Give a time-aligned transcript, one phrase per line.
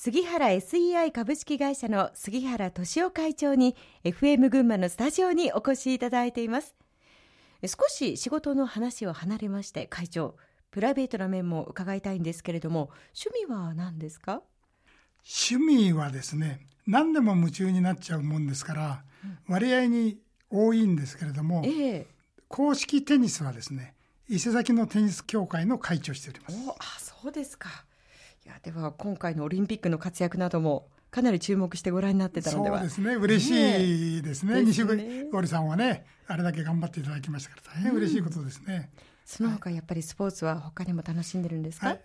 [0.00, 6.76] 杉原 SEI 株式会社の杉原敏夫会長に FM 群馬のスタジオにお越しいただいています。
[7.66, 10.36] 少し仕事の話を離れまして会長
[10.70, 12.90] プライベートな面も伺いたいんですけれども
[13.26, 14.42] 趣味は何ですか？
[15.50, 15.56] 趣
[15.88, 20.18] 味はですね何でも夢中になっちゃうもんですから、うん、割合に
[20.48, 22.06] 多いんですけれども、えー、
[22.46, 23.94] 公式テニスはですね
[24.28, 26.56] 伊勢崎のテニス協会の会長をしております。
[26.78, 27.84] あそうですか
[28.44, 32.78] いやでは今回のオリンピックの活躍などもかなり注目してご覧になってたのでは。
[32.78, 33.14] そうですね。
[33.14, 34.84] 嬉しいですね、ね、西
[35.30, 42.00] 堀さんはねあれだけ頑張っていただきましたから大変嬉しいことですね、うん、その他やっぱりスポーツは他にも楽しんでるんですか、はい、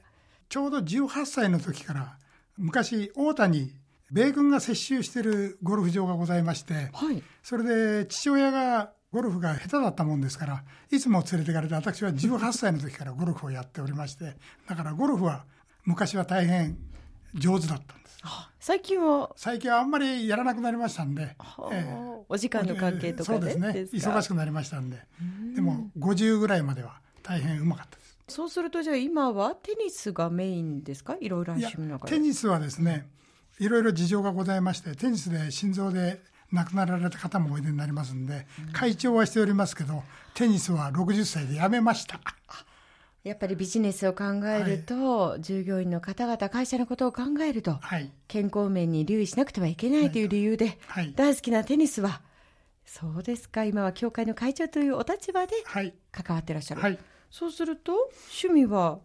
[0.47, 2.17] ちょうど18歳の時から
[2.57, 3.73] 昔大田に
[4.11, 14.35] 米軍が接収しているゴルフ場がございまして、はい、それで父親がゴルフが下手だったもんですからいつも連れてかれて私は18歳の時からゴルフをやっておりまして
[14.67, 15.45] だからゴルフは
[15.85, 16.77] 昔は大変
[17.33, 18.17] 上手だったんです。
[18.59, 19.31] 最近は？
[19.35, 21.35] 最近はあんまりやらなくなりましたんで、
[21.71, 23.69] ええ、お時間の関係とか、ね、そうですね。
[23.91, 24.99] 忙しくなりましたんで。
[25.53, 28.17] でも50ぐらいまでは大変うまかったです。
[28.29, 31.17] そうするとじゃあ今はテニスがメインですか？
[31.19, 33.05] いろいろ趣味のテニスはですね
[33.59, 36.21] いろいろ事情がございましてテニスで心臓で
[36.53, 40.03] 亡くなられた方もおいでになりますんで、会長はしておりますけど
[40.35, 42.19] テニスは60歳でやめました
[43.23, 52.21] やっぱりビジネスを考えると、はい、従業員の方々、会社のことを考えると、はい、健康面に留意しなくてはいけないという理由で、はい、大好きなテニスは、
[52.85, 55.53] そうですか、今は協会の会長というお立場で
[56.11, 56.99] 関わってらっしゃる。
[57.31, 57.93] そうすると、
[58.43, 58.99] 趣味は？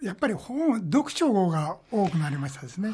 [0.00, 2.90] やっぱり本、読書が多くなりましたですね。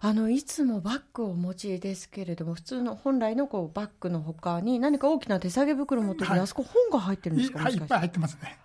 [0.00, 7.58] あの、いつもバッグをお持ちですけれども、普通の本来のこうバッグのほかに何か大きな手提げ袋を持ってる、はい、あそこ本が入ってるんですか？
[7.58, 8.58] はい、いっぱい入ってますね。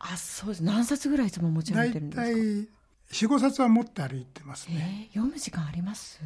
[0.00, 0.64] あそうです。
[0.64, 2.26] 何冊ぐらいいつも持ち歩いてるんですか？
[2.26, 2.68] 大体
[3.12, 6.20] 45冊は持って歩いてますね、えー、読む時間あります？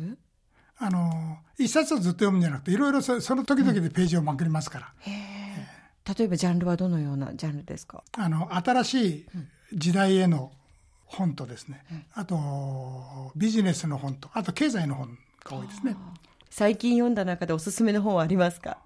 [0.78, 8.02] あの一冊をずっと読むんじゃなくていろいろその時々でページをまくりますから、うん、えー、例えばジャンルはどのようなジャンルですか？
[8.12, 9.26] あの新しい
[9.72, 10.52] 時代への
[11.06, 15.96] 本とですね、うん、あとビジネスの本とあと経済の本が多いですね。
[16.50, 18.78] 最近読んだ中でおすすめの本はありますか？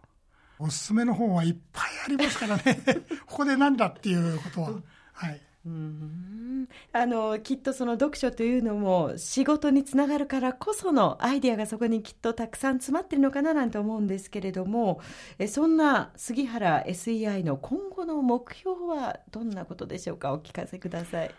[0.59, 2.81] おすすめの本はいっぱいありますからね。
[3.27, 4.73] ここでなんだっていうことは、
[5.13, 6.69] はい、うん。
[6.93, 15.01] あのきっとその読書というのも仕事につながるからこそのアイデアがそこにきっとたくさん詰まってるのかななんて思うんですけれども
[15.39, 20.33] えそんな杉原 SEI の今後の目標はどんなことでしょうか？
[20.33, 21.31] お聞かせください。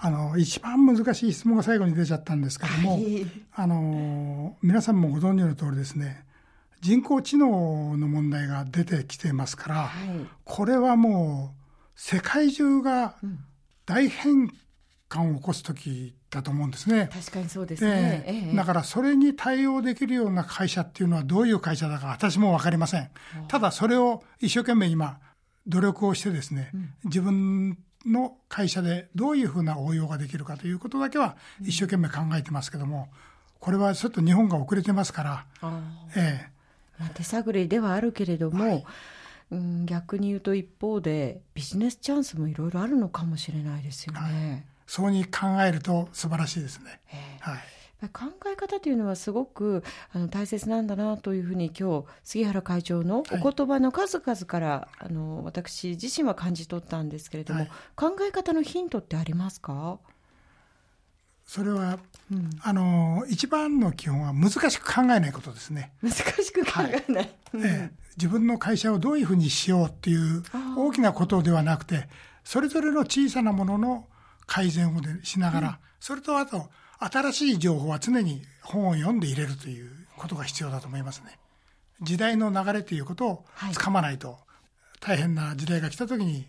[0.00, 6.24] あの一番難しい質問が最後に出ちゃったんですけども、はい、あの皆さんもご存知の通りですね
[6.80, 11.58] 人工知能の問題が出てきてますから、はい、これはもう
[11.94, 13.16] 世界中が
[13.86, 14.52] 大変
[15.08, 17.08] 換を起こす時だと思うんですね。
[17.12, 23.10] 確かにそうですね、ええ、だからそれに対応できるような会社っていうのはどういう会社だか私も分かりません。
[23.48, 25.18] ただそれを一生懸命今
[25.66, 33.08] 努力をしてですね、うん、自分の会社でどういうふうな応用ができるかということだけは一生懸命考えてますけども、
[33.58, 35.46] これはちょっと日本が遅れてますから、
[36.14, 36.57] ええ、
[36.98, 38.84] まあ、手探りではあるけれども、はい、
[39.52, 44.20] うん、逆に言うと一方でビジネスチャンスもいろいろあるのかもしれないですよね。
[44.20, 47.00] はい、そうに考えると素晴らしいですね。
[47.40, 47.58] はい。
[48.12, 49.82] 考え方というのはすごく
[50.12, 59.98] あの大切なんだなというふうに今日杉原会長のお言葉の数々から、はい、あの私自身は感じ取ったんですけれども、はい、考え方のヒントってありますか？
[61.48, 61.98] それは、
[62.30, 65.92] うん、あの一番の基本は難しく考えないことですね。
[66.02, 67.34] 難しく考えない、はい。
[67.54, 70.42] うん、ええ、自分の会社をどういうふうにしようっていう
[70.76, 72.06] 大きなことではなくて
[72.44, 74.06] それぞれの小さなものの
[74.46, 81.38] 改善をしながら、うん、それとあと新しい情報は常に本を読んで入れるということが必要だと思いますね。
[82.02, 84.38] 時代の流れということをつかまないと、はい、
[85.00, 86.46] 大変な時代が来た時に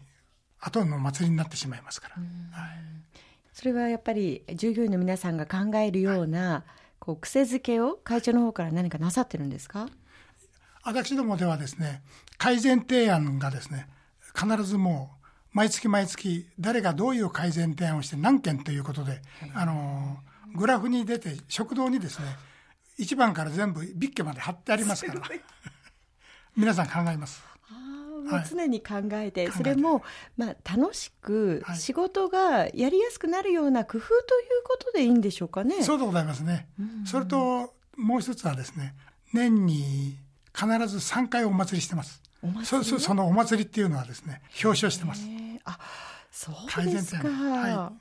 [0.59, 2.16] 後の祭りになってしまいますから。
[2.16, 2.90] はい
[3.59, 6.64] それはやっぱり従業員の皆さんが考えるような、はい、
[6.97, 9.90] こう癖づけを会長の方から何かなさってるんですか？
[10.85, 12.02] 私どもではですね
[12.38, 13.90] 改善提案がですね
[14.34, 19.22] 必ずもう毎月毎月誰がどういう改善提案をして何件ということで、はい、
[19.56, 20.20] あの
[20.56, 22.28] グラフに出て食堂にですね
[22.97, 25.22] 1番から全部ビッケまで貼ってありますから。
[26.56, 27.44] 皆さん考えます。
[28.22, 30.04] もう常に考えて、はい、それも、
[30.38, 35.84] まあ、楽しく仕事がやりやすくなるような工夫ということでいいんでしょうかね。
[35.84, 36.68] そうでございますね。
[36.80, 37.06] うん。
[37.06, 38.96] それともう一つはですね
[39.34, 40.18] 年に
[40.56, 42.22] 必ず3回お祭りしてます。
[42.64, 45.28] そそのお祭りっていうのはですね表彰してます。
[45.66, 45.78] あ
[46.32, 47.28] そうですか。
[47.28, 47.92] は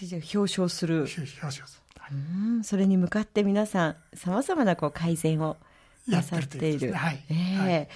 [0.00, 1.00] い、じゃ表彰する。
[1.00, 1.82] 表彰す。
[2.10, 2.64] うん。
[2.64, 5.56] それに向かって皆さんさまざまなこう改善を
[6.08, 6.88] なさっている。
[6.88, 7.88] いはい、えー、はい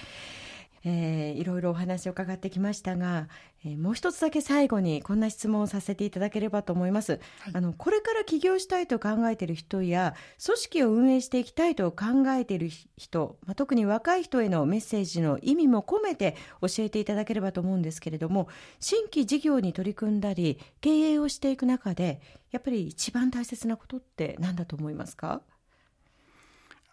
[0.85, 3.27] えー、いろいろお話を伺ってきましたが、
[3.65, 7.21] えー、もう一つだけ最後にこんな質問をさせていただければと思います、はい、
[7.53, 10.15] あのこれから起業したいと考えている人や
[10.45, 18.47] 組織を運営していきたいと考えている人、まあ、特に若い人へのメッセージの意味も込めて教えていただければと思うんですけれども
[18.79, 22.21] 新規事業に取り組んだり経営をしていく中で
[22.51, 25.41] やっぱり一番大切なことって何だと思いますか？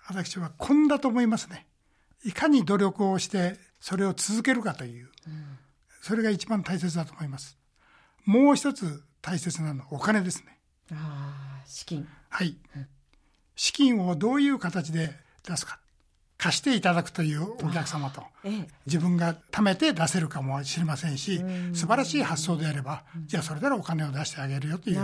[0.09, 1.67] 私はこんだと思いますね。
[2.25, 5.11] いかに努力をしてそれを続けるかという、
[6.02, 7.58] それが一番大切だと思います。
[8.25, 10.58] もう一つ大切なのはお金ですね。
[10.93, 12.06] ああ、資金。
[12.28, 12.56] はい、
[13.55, 15.11] 資金をどういう形で
[15.44, 15.81] 出すか。
[16.38, 18.23] 貸していただくというお客様と、
[18.84, 21.40] 自分が貯めて出せるかもしれませんし、
[21.73, 25.00] 素晴らしい発想であれば、じゃあそれならお金を出してあげるよという、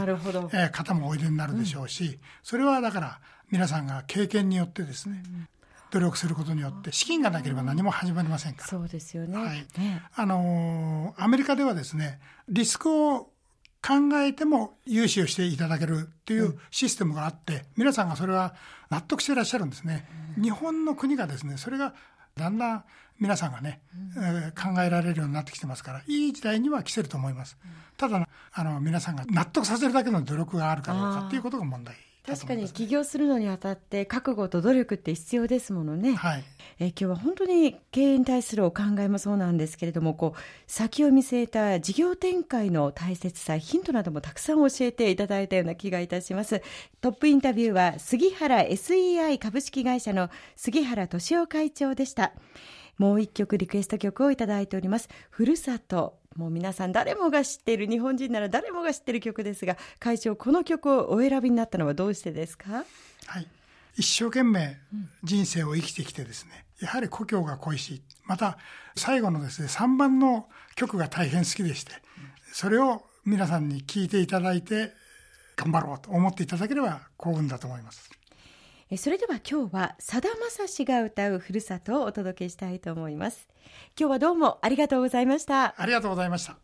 [0.52, 3.20] え方もおいでになるでしょうし、それはだから
[3.50, 5.22] 皆さんが経験によってですね、
[5.92, 8.66] 努力することによって資金がなければ何も始まりませんから。
[8.66, 9.36] そうですよね。
[9.36, 9.66] はい。
[10.16, 12.18] あのアメリカではですね、
[12.48, 13.30] リスクを
[13.82, 18.54] 考えても融資をしていただけるっていうシステムがあって、皆さんがそれは
[18.90, 20.08] 納得していらっしゃるんですね。
[20.40, 21.94] 日本の国がですね、それが
[22.36, 22.84] だんだん
[23.18, 23.82] 皆さんがね、
[24.16, 27.58] え考えられるようになってきてますから、いい時代には来てると思います。
[27.98, 31.96] ただ、あの、皆さんが納得させるだけの努力があるかどうかっていうことが問題。
[32.26, 36.14] 確かに起業するのにあたって覚悟と努力って必要ですものね。
[36.14, 36.44] はい、
[36.78, 46.62] え今日は本当に経営に対するお考えもそうなんですけれども、こう先を見据えた事業展開の大切さ、ヒントなどもたくさん教えていただいたような気がいたします。
[47.00, 52.32] トップインタビューは杉原 SEI 株式会社の杉原敏夫会長でした。
[52.98, 55.08] もう一曲リクエスト曲をいただいております。
[55.30, 62.84] ふるさともう皆さん誰もが知っている日本人なら誰もが知っている曲ですが会長この曲をお選びになったのはどうしてですか？
[63.26, 63.46] はい。
[63.96, 64.78] 一生懸命
[65.22, 68.02] 人生を生きてきてですね、やはり故郷が恋しい。
[68.24, 68.56] また
[68.96, 71.92] 最後のですね3番の曲が大変好きでして
[72.52, 74.92] それを皆さんに聴いていただいて
[75.56, 78.10] 頑張ろうと思っていただければ幸運だと思います。
[78.96, 83.48] それでは今日はさだまさしが歌うふるさとをお届けしたいと思います。
[83.98, 85.74] 今日はどうもありがとうございました。
[85.76, 86.56] ありがとうございました。